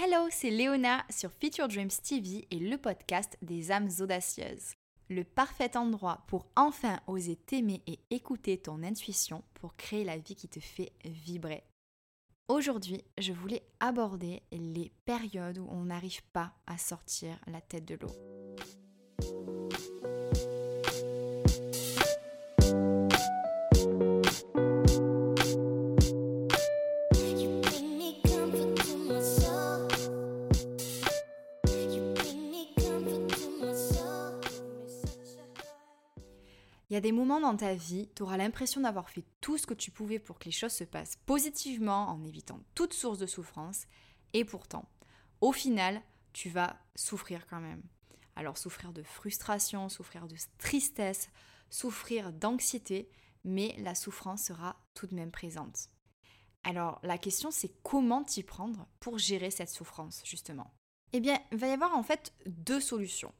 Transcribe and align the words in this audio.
Hello, 0.00 0.28
c'est 0.30 0.50
Léona 0.50 1.04
sur 1.10 1.32
Future 1.40 1.66
Dreams 1.66 1.88
TV 1.88 2.46
et 2.52 2.60
le 2.60 2.78
podcast 2.78 3.36
des 3.42 3.72
âmes 3.72 3.88
audacieuses. 3.98 4.74
Le 5.10 5.24
parfait 5.24 5.76
endroit 5.76 6.22
pour 6.28 6.46
enfin 6.54 7.00
oser 7.08 7.34
t'aimer 7.34 7.82
et 7.88 7.98
écouter 8.10 8.58
ton 8.58 8.84
intuition 8.84 9.42
pour 9.54 9.74
créer 9.74 10.04
la 10.04 10.16
vie 10.16 10.36
qui 10.36 10.46
te 10.46 10.60
fait 10.60 10.92
vibrer. 11.04 11.64
Aujourd'hui, 12.46 13.02
je 13.18 13.32
voulais 13.32 13.64
aborder 13.80 14.40
les 14.52 14.92
périodes 15.04 15.58
où 15.58 15.66
on 15.68 15.86
n'arrive 15.86 16.22
pas 16.32 16.52
à 16.68 16.78
sortir 16.78 17.36
la 17.48 17.60
tête 17.60 17.84
de 17.84 17.96
l'eau. 17.96 18.37
Il 36.90 36.94
y 36.94 36.96
a 36.96 37.00
des 37.00 37.12
moments 37.12 37.40
dans 37.40 37.56
ta 37.56 37.74
vie, 37.74 38.08
tu 38.14 38.22
auras 38.22 38.38
l'impression 38.38 38.80
d'avoir 38.80 39.10
fait 39.10 39.24
tout 39.40 39.58
ce 39.58 39.66
que 39.66 39.74
tu 39.74 39.90
pouvais 39.90 40.18
pour 40.18 40.38
que 40.38 40.46
les 40.46 40.50
choses 40.50 40.72
se 40.72 40.84
passent 40.84 41.18
positivement 41.26 42.08
en 42.08 42.24
évitant 42.24 42.60
toute 42.74 42.94
source 42.94 43.18
de 43.18 43.26
souffrance, 43.26 43.86
et 44.32 44.44
pourtant, 44.44 44.88
au 45.40 45.52
final, 45.52 46.00
tu 46.32 46.48
vas 46.48 46.78
souffrir 46.94 47.46
quand 47.46 47.60
même. 47.60 47.82
Alors 48.36 48.56
souffrir 48.56 48.92
de 48.92 49.02
frustration, 49.02 49.88
souffrir 49.88 50.28
de 50.28 50.36
tristesse, 50.58 51.30
souffrir 51.70 52.32
d'anxiété, 52.32 53.10
mais 53.44 53.74
la 53.78 53.94
souffrance 53.94 54.44
sera 54.44 54.76
tout 54.94 55.06
de 55.06 55.14
même 55.14 55.30
présente. 55.30 55.90
Alors 56.64 57.00
la 57.02 57.18
question 57.18 57.50
c'est 57.50 57.72
comment 57.82 58.24
t'y 58.24 58.42
prendre 58.42 58.86
pour 59.00 59.18
gérer 59.18 59.50
cette 59.50 59.70
souffrance 59.70 60.22
justement? 60.24 60.72
Eh 61.12 61.20
bien, 61.20 61.38
il 61.52 61.58
va 61.58 61.68
y 61.68 61.72
avoir 61.72 61.96
en 61.96 62.02
fait 62.02 62.34
deux 62.46 62.80
solutions. 62.80 63.32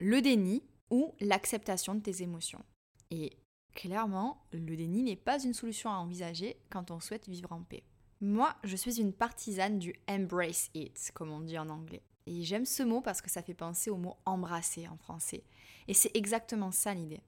Le 0.00 0.20
déni, 0.20 0.64
ou 0.92 1.14
l'acceptation 1.20 1.96
de 1.96 2.00
tes 2.00 2.22
émotions. 2.22 2.62
Et 3.10 3.32
clairement, 3.74 4.46
le 4.52 4.76
déni 4.76 5.02
n'est 5.02 5.16
pas 5.16 5.42
une 5.42 5.54
solution 5.54 5.90
à 5.90 5.96
envisager 5.96 6.60
quand 6.70 6.92
on 6.92 7.00
souhaite 7.00 7.28
vivre 7.28 7.50
en 7.50 7.62
paix. 7.62 7.82
Moi, 8.20 8.54
je 8.62 8.76
suis 8.76 9.00
une 9.00 9.14
partisane 9.14 9.80
du 9.80 9.94
embrace 10.06 10.70
it, 10.74 11.10
comme 11.14 11.32
on 11.32 11.40
dit 11.40 11.58
en 11.58 11.70
anglais. 11.70 12.02
Et 12.26 12.44
j'aime 12.44 12.66
ce 12.66 12.82
mot 12.82 13.00
parce 13.00 13.22
que 13.22 13.30
ça 13.30 13.42
fait 13.42 13.54
penser 13.54 13.90
au 13.90 13.96
mot 13.96 14.16
embrasser 14.26 14.86
en 14.86 14.96
français. 14.96 15.42
Et 15.88 15.94
c'est 15.94 16.14
exactement 16.14 16.70
ça 16.70 16.94
l'idée. 16.94 17.22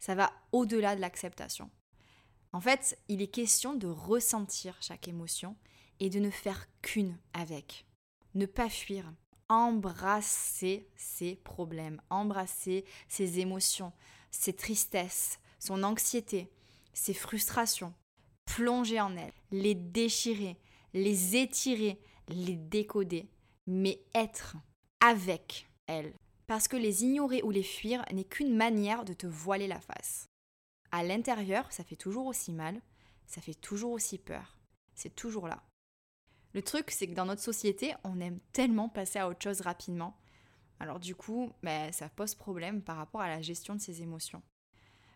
Ça 0.00 0.14
va 0.14 0.32
au-delà 0.50 0.96
de 0.96 1.00
l'acceptation. 1.00 1.70
En 2.52 2.60
fait, 2.60 2.98
il 3.08 3.22
est 3.22 3.28
question 3.28 3.74
de 3.74 3.86
ressentir 3.86 4.76
chaque 4.80 5.06
émotion 5.06 5.56
et 6.00 6.08
de 6.08 6.18
ne 6.18 6.30
faire 6.30 6.66
qu'une 6.80 7.16
avec. 7.34 7.86
Ne 8.34 8.46
pas 8.46 8.70
fuir, 8.70 9.12
embrasser 9.50 10.88
ses 10.96 11.34
problèmes, 11.34 12.00
embrasser 12.08 12.84
ses 13.08 13.40
émotions, 13.40 13.92
ses 14.30 14.54
tristesses, 14.54 15.40
son 15.58 15.82
anxiété, 15.82 16.48
ses 16.94 17.14
frustrations, 17.14 17.92
plonger 18.46 19.00
en 19.00 19.16
elles, 19.16 19.32
les 19.50 19.74
déchirer, 19.74 20.56
les 20.94 21.36
étirer, 21.36 22.00
les 22.28 22.56
décoder, 22.56 23.28
mais 23.66 24.00
être 24.14 24.56
avec 25.00 25.68
elles. 25.88 26.14
Parce 26.46 26.68
que 26.68 26.76
les 26.76 27.04
ignorer 27.04 27.42
ou 27.42 27.50
les 27.50 27.64
fuir 27.64 28.04
n'est 28.12 28.24
qu'une 28.24 28.56
manière 28.56 29.04
de 29.04 29.12
te 29.12 29.26
voiler 29.26 29.66
la 29.66 29.80
face. 29.80 30.26
À 30.92 31.02
l'intérieur, 31.02 31.70
ça 31.72 31.84
fait 31.84 31.96
toujours 31.96 32.26
aussi 32.26 32.52
mal, 32.52 32.80
ça 33.26 33.40
fait 33.40 33.54
toujours 33.54 33.92
aussi 33.92 34.18
peur, 34.18 34.56
c'est 34.94 35.14
toujours 35.14 35.48
là. 35.48 35.62
Le 36.52 36.62
truc, 36.62 36.90
c'est 36.90 37.06
que 37.06 37.14
dans 37.14 37.26
notre 37.26 37.42
société, 37.42 37.94
on 38.04 38.20
aime 38.20 38.40
tellement 38.52 38.88
passer 38.88 39.18
à 39.18 39.28
autre 39.28 39.42
chose 39.42 39.60
rapidement. 39.60 40.16
Alors 40.80 40.98
du 40.98 41.14
coup, 41.14 41.52
ben, 41.62 41.92
ça 41.92 42.08
pose 42.08 42.34
problème 42.34 42.82
par 42.82 42.96
rapport 42.96 43.20
à 43.20 43.28
la 43.28 43.42
gestion 43.42 43.74
de 43.74 43.80
ses 43.80 44.02
émotions. 44.02 44.42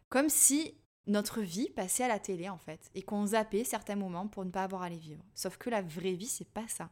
Comme 0.09 0.29
si 0.29 0.77
notre 1.07 1.41
vie 1.41 1.71
passait 1.71 2.05
à 2.05 2.09
la 2.09 2.19
télé 2.19 2.49
en 2.49 2.59
fait, 2.59 2.91
et 2.95 3.03
qu'on 3.03 3.27
zappait 3.27 3.65
certains 3.65 3.97
moments 3.97 4.29
pour 4.29 4.45
ne 4.45 4.51
pas 4.51 4.63
avoir 4.63 4.83
à 4.83 4.89
les 4.89 4.99
vivre. 4.99 5.25
Sauf 5.35 5.57
que 5.57 5.71
la 5.71 5.83
vraie 5.83 6.15
vie, 6.15 6.27
c'est 6.27 6.49
pas 6.49 6.69
ça. 6.69 6.91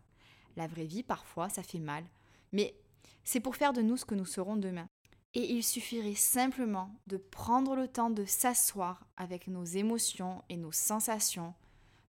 La 0.57 0.67
vraie 0.67 0.85
vie, 0.85 1.03
parfois, 1.03 1.49
ça 1.49 1.63
fait 1.63 1.79
mal. 1.79 2.05
Mais 2.53 2.75
c'est 3.25 3.41
pour 3.41 3.57
faire 3.57 3.73
de 3.73 3.83
nous 3.83 3.97
ce 3.97 4.05
que 4.05 4.15
nous 4.15 4.27
serons 4.27 4.57
demain. 4.57 4.87
Et 5.35 5.51
il 5.53 5.63
suffirait 5.63 6.15
simplement 6.15 6.95
de 7.07 7.17
prendre 7.17 7.75
le 7.75 7.89
temps 7.89 8.11
de 8.11 8.27
s'asseoir 8.27 9.07
avec 9.17 9.49
nos 9.49 9.65
émotions 9.65 10.43
et 10.51 10.59
nos 10.59 10.73
sensations, 10.73 11.55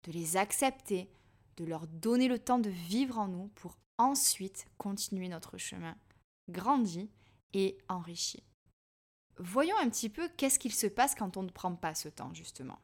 de 0.04 0.10
les 0.10 0.37
accepter, 0.37 1.09
de 1.56 1.64
leur 1.64 1.86
donner 1.86 2.28
le 2.28 2.38
temps 2.38 2.58
de 2.58 2.70
vivre 2.70 3.18
en 3.18 3.28
nous 3.28 3.48
pour 3.54 3.78
ensuite 3.98 4.66
continuer 4.78 5.28
notre 5.28 5.58
chemin, 5.58 5.96
grandi 6.48 7.10
et 7.52 7.78
enrichi. 7.88 8.42
Voyons 9.38 9.76
un 9.78 9.88
petit 9.88 10.08
peu 10.08 10.28
qu'est-ce 10.36 10.58
qu'il 10.58 10.74
se 10.74 10.86
passe 10.86 11.14
quand 11.14 11.36
on 11.36 11.42
ne 11.42 11.50
prend 11.50 11.74
pas 11.74 11.94
ce 11.94 12.08
temps, 12.08 12.34
justement. 12.34 12.78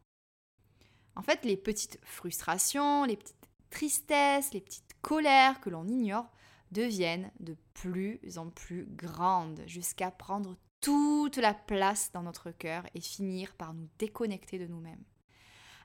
En 1.17 1.23
fait, 1.23 1.45
les 1.45 1.57
petites 1.57 1.99
frustrations, 2.03 3.05
les 3.05 3.17
petites 3.17 3.49
tristesses, 3.71 4.53
les 4.53 4.61
petites 4.61 4.97
colères 5.03 5.61
que 5.61 5.71
l'on 5.71 5.87
ignore 5.87 6.31
deviennent 6.71 7.31
de 7.41 7.57
plus 7.75 8.21
en 8.37 8.51
plus 8.51 8.87
grandes 8.87 9.63
jusqu'à 9.67 10.11
prendre 10.11 10.57
toute 10.81 11.37
la 11.37 11.55
place 11.55 12.13
dans 12.13 12.23
notre 12.23 12.51
cœur 12.51 12.85
et 12.95 13.01
finir 13.01 13.55
par 13.55 13.75
nous 13.75 13.89
déconnecter 13.99 14.59
de 14.59 14.67
nous-mêmes 14.67 15.03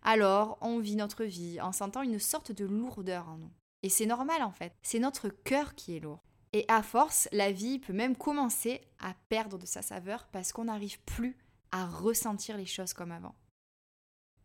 alors 0.03 0.57
on 0.61 0.79
vit 0.79 0.95
notre 0.95 1.23
vie 1.23 1.59
en 1.61 1.71
sentant 1.71 2.01
une 2.01 2.19
sorte 2.19 2.51
de 2.51 2.65
lourdeur 2.65 3.27
en 3.29 3.37
nous. 3.37 3.51
Et 3.81 3.89
c'est 3.89 4.05
normal 4.05 4.43
en 4.43 4.51
fait, 4.51 4.73
c'est 4.81 4.99
notre 4.99 5.29
cœur 5.29 5.75
qui 5.75 5.95
est 5.95 5.99
lourd. 5.99 6.23
Et 6.53 6.65
à 6.67 6.83
force, 6.83 7.27
la 7.31 7.51
vie 7.51 7.79
peut 7.79 7.93
même 7.93 8.15
commencer 8.15 8.81
à 8.99 9.15
perdre 9.27 9.57
de 9.57 9.65
sa 9.65 9.81
saveur 9.81 10.27
parce 10.31 10.53
qu'on 10.53 10.65
n'arrive 10.65 11.01
plus 11.01 11.35
à 11.71 11.87
ressentir 11.87 12.57
les 12.57 12.67
choses 12.67 12.93
comme 12.93 13.11
avant. 13.11 13.35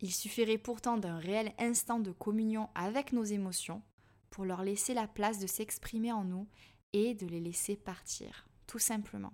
Il 0.00 0.12
suffirait 0.12 0.58
pourtant 0.58 0.96
d'un 0.96 1.18
réel 1.18 1.52
instant 1.58 1.98
de 1.98 2.12
communion 2.12 2.70
avec 2.74 3.12
nos 3.12 3.24
émotions 3.24 3.82
pour 4.30 4.44
leur 4.44 4.62
laisser 4.62 4.94
la 4.94 5.06
place 5.06 5.38
de 5.38 5.46
s'exprimer 5.46 6.12
en 6.12 6.24
nous 6.24 6.48
et 6.92 7.14
de 7.14 7.26
les 7.26 7.40
laisser 7.40 7.76
partir, 7.76 8.48
tout 8.66 8.78
simplement. 8.78 9.32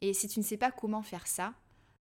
Et 0.00 0.12
si 0.12 0.28
tu 0.28 0.40
ne 0.40 0.44
sais 0.44 0.56
pas 0.58 0.72
comment 0.72 1.02
faire 1.02 1.26
ça, 1.26 1.54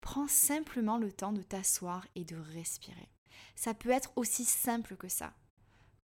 prends 0.04 0.28
simplement 0.28 0.98
le 0.98 1.10
temps 1.10 1.32
de 1.32 1.41
t'asseoir 1.41 2.06
et 2.15 2.25
de 2.25 2.37
respirer. 2.37 3.09
Ça 3.56 3.72
peut 3.72 3.88
être 3.88 4.12
aussi 4.16 4.44
simple 4.44 4.97
que 4.97 5.09
ça. 5.09 5.32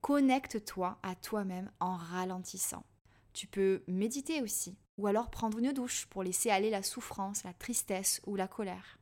Connecte-toi 0.02 0.98
à 1.02 1.14
toi-même 1.14 1.72
en 1.80 1.96
ralentissant. 1.96 2.84
Tu 3.32 3.46
peux 3.46 3.82
méditer 3.88 4.42
aussi, 4.42 4.76
ou 4.98 5.06
alors 5.06 5.30
prendre 5.30 5.58
une 5.58 5.72
douche 5.72 6.04
pour 6.06 6.22
laisser 6.22 6.50
aller 6.50 6.68
la 6.68 6.82
souffrance, 6.82 7.42
la 7.42 7.54
tristesse 7.54 8.20
ou 8.26 8.36
la 8.36 8.46
colère. 8.46 8.98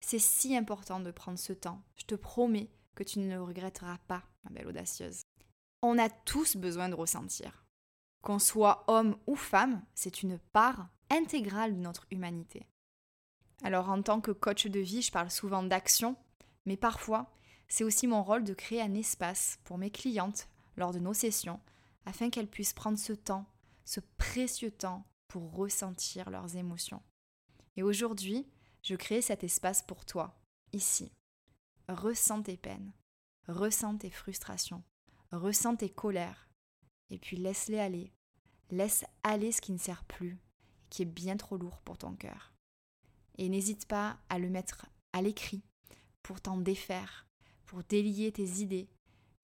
C'est 0.00 0.18
si 0.18 0.56
important 0.56 0.98
de 0.98 1.12
prendre 1.12 1.38
ce 1.38 1.52
temps. 1.52 1.80
Je 1.94 2.04
te 2.04 2.16
promets 2.16 2.72
que 2.96 3.04
tu 3.04 3.20
ne 3.20 3.32
le 3.32 3.40
regretteras 3.40 3.98
pas, 4.08 4.24
ma 4.42 4.50
belle 4.50 4.66
audacieuse. 4.66 5.22
On 5.82 5.96
a 5.96 6.10
tous 6.10 6.56
besoin 6.56 6.88
de 6.88 6.96
ressentir. 6.96 7.64
Qu'on 8.22 8.40
soit 8.40 8.82
homme 8.88 9.16
ou 9.28 9.36
femme, 9.36 9.84
c'est 9.94 10.24
une 10.24 10.40
part 10.52 10.88
intégrale 11.08 11.76
de 11.76 11.80
notre 11.80 12.08
humanité. 12.10 12.66
Alors 13.62 13.88
en 13.88 14.02
tant 14.02 14.20
que 14.20 14.30
coach 14.30 14.66
de 14.66 14.80
vie, 14.80 15.02
je 15.02 15.10
parle 15.10 15.30
souvent 15.30 15.62
d'action, 15.62 16.16
mais 16.64 16.76
parfois, 16.76 17.32
c'est 17.68 17.84
aussi 17.84 18.06
mon 18.06 18.22
rôle 18.22 18.44
de 18.44 18.54
créer 18.54 18.80
un 18.80 18.94
espace 18.94 19.58
pour 19.64 19.78
mes 19.78 19.90
clientes 19.90 20.48
lors 20.76 20.92
de 20.92 20.98
nos 20.98 21.14
sessions 21.14 21.60
afin 22.06 22.30
qu'elles 22.30 22.48
puissent 22.48 22.72
prendre 22.72 22.98
ce 22.98 23.12
temps, 23.12 23.46
ce 23.84 24.00
précieux 24.16 24.70
temps 24.70 25.04
pour 25.26 25.54
ressentir 25.54 26.30
leurs 26.30 26.56
émotions. 26.56 27.02
Et 27.76 27.82
aujourd'hui, 27.82 28.48
je 28.82 28.94
crée 28.94 29.20
cet 29.20 29.44
espace 29.44 29.82
pour 29.82 30.06
toi, 30.06 30.40
ici. 30.72 31.12
Ressens 31.88 32.42
tes 32.44 32.56
peines, 32.56 32.92
ressens 33.46 33.98
tes 33.98 34.10
frustrations, 34.10 34.82
ressens 35.32 35.76
tes 35.76 35.90
colères, 35.90 36.48
et 37.10 37.18
puis 37.18 37.36
laisse-les 37.36 37.78
aller. 37.78 38.12
Laisse 38.70 39.04
aller 39.22 39.52
ce 39.52 39.60
qui 39.60 39.72
ne 39.72 39.78
sert 39.78 40.04
plus, 40.04 40.38
qui 40.90 41.02
est 41.02 41.06
bien 41.06 41.36
trop 41.36 41.56
lourd 41.56 41.80
pour 41.80 41.98
ton 41.98 42.14
cœur. 42.14 42.52
Et 43.38 43.48
n'hésite 43.48 43.86
pas 43.86 44.18
à 44.28 44.38
le 44.38 44.50
mettre 44.50 44.86
à 45.12 45.22
l'écrit 45.22 45.62
pour 46.22 46.40
t'en 46.40 46.58
défaire, 46.58 47.26
pour 47.64 47.82
délier 47.84 48.32
tes 48.32 48.60
idées. 48.60 48.88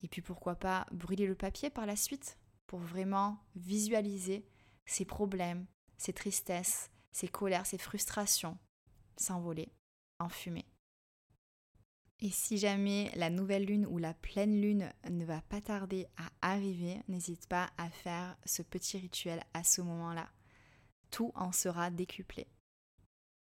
Et 0.03 0.07
puis 0.07 0.21
pourquoi 0.21 0.55
pas 0.55 0.85
brûler 0.91 1.25
le 1.25 1.35
papier 1.35 1.69
par 1.69 1.85
la 1.85 1.95
suite 1.95 2.37
pour 2.67 2.79
vraiment 2.79 3.39
visualiser 3.55 4.45
ces 4.85 5.05
problèmes, 5.05 5.65
ces 5.97 6.13
tristesses, 6.13 6.91
ces 7.11 7.27
colères, 7.27 7.65
ces 7.65 7.77
frustrations 7.77 8.57
s'envoler 9.17 9.71
en 10.19 10.29
fumée. 10.29 10.67
Et 12.19 12.29
si 12.29 12.57
jamais 12.57 13.11
la 13.15 13.29
nouvelle 13.29 13.65
lune 13.65 13.85
ou 13.87 13.97
la 13.97 14.13
pleine 14.13 14.61
lune 14.61 14.91
ne 15.09 15.25
va 15.25 15.41
pas 15.41 15.61
tarder 15.61 16.07
à 16.17 16.29
arriver, 16.41 17.01
n'hésite 17.07 17.47
pas 17.47 17.69
à 17.77 17.89
faire 17.89 18.37
ce 18.45 18.61
petit 18.61 18.97
rituel 18.97 19.43
à 19.53 19.63
ce 19.63 19.81
moment-là. 19.81 20.29
Tout 21.11 21.31
en 21.35 21.51
sera 21.51 21.91
décuplé. 21.91 22.47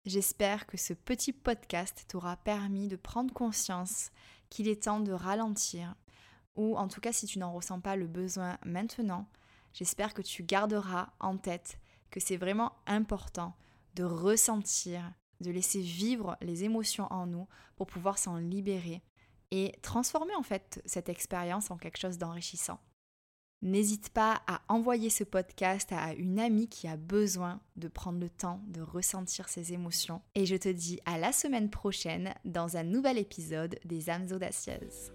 J'espère 0.05 0.65
que 0.65 0.77
ce 0.77 0.93
petit 0.93 1.33
podcast 1.33 2.05
t'aura 2.07 2.37
permis 2.37 2.87
de 2.87 2.95
prendre 2.95 3.33
conscience 3.33 4.11
qu'il 4.49 4.67
est 4.67 4.83
temps 4.83 4.99
de 4.99 5.11
ralentir, 5.11 5.95
ou 6.55 6.77
en 6.77 6.87
tout 6.87 7.01
cas 7.01 7.13
si 7.13 7.25
tu 7.25 7.39
n'en 7.39 7.53
ressens 7.53 7.79
pas 7.79 7.95
le 7.95 8.07
besoin 8.07 8.57
maintenant, 8.65 9.27
J'espère 9.73 10.13
que 10.13 10.21
tu 10.21 10.43
garderas 10.43 11.09
en 11.19 11.37
tête 11.37 11.79
que 12.11 12.19
c'est 12.19 12.37
vraiment 12.37 12.73
important 12.85 13.55
de 13.95 14.03
ressentir, 14.03 15.11
de 15.41 15.49
laisser 15.51 15.81
vivre 15.81 16.37
les 16.41 16.63
émotions 16.63 17.11
en 17.11 17.25
nous 17.25 17.47
pour 17.75 17.87
pouvoir 17.87 18.19
s'en 18.19 18.37
libérer 18.37 19.01
et 19.51 19.73
transformer 19.81 20.35
en 20.35 20.43
fait 20.43 20.81
cette 20.85 21.09
expérience 21.09 21.71
en 21.71 21.77
quelque 21.77 21.97
chose 21.97 22.17
d'enrichissant. 22.17 22.79
N'hésite 23.63 24.09
pas 24.09 24.41
à 24.45 24.61
envoyer 24.67 25.09
ce 25.09 25.23
podcast 25.23 25.93
à 25.93 26.13
une 26.15 26.37
amie 26.37 26.67
qui 26.67 26.85
a 26.89 26.97
besoin 26.97 27.61
de 27.77 27.87
prendre 27.87 28.19
le 28.19 28.29
temps 28.29 28.59
de 28.67 28.81
ressentir 28.81 29.47
ses 29.47 29.71
émotions. 29.71 30.21
Et 30.35 30.45
je 30.45 30.57
te 30.57 30.67
dis 30.67 30.99
à 31.05 31.17
la 31.17 31.31
semaine 31.31 31.69
prochaine 31.69 32.33
dans 32.43 32.75
un 32.75 32.83
nouvel 32.83 33.17
épisode 33.17 33.79
des 33.85 34.09
âmes 34.09 34.27
audacieuses. 34.33 35.13